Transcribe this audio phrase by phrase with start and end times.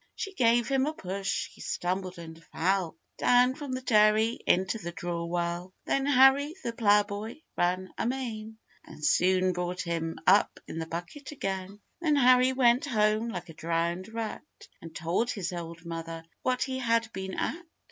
[0.15, 4.91] She gave him a push, he stumbled and fell Down from the dairy into the
[4.91, 5.73] drawwell.
[5.85, 11.81] Then Harry, the ploughboy, ran amain, And soon brought him up in the bucket again.
[12.01, 14.41] Then Harry went home like a drowned rat,
[14.81, 17.61] And told his old mother what he had been at.